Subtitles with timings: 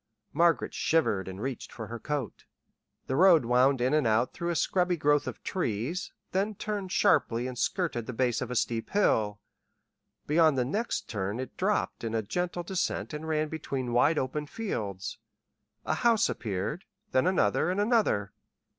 [0.33, 2.45] Margaret shivered and reached for her coat.
[3.05, 7.45] The road wound in and out through a scrubby growth of trees, then turned sharply
[7.45, 9.39] and skirted the base of a steep hill.
[10.25, 14.47] Beyond the next turn it dropped in a gentle descent and ran between wide open
[14.47, 15.19] fields.
[15.85, 18.33] A house appeared, then another and another.